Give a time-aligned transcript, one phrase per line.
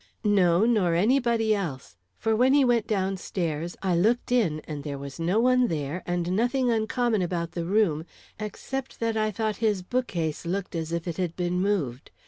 [0.25, 1.95] "No, nor anybody else.
[2.17, 6.01] For when he went down stairs, I looked in and there was no one there,
[6.07, 8.07] and nothing uncommon about the room,
[8.39, 12.09] except that I thought his bookcase looked as if it had been moved.